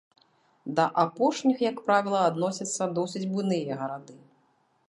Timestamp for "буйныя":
3.35-3.81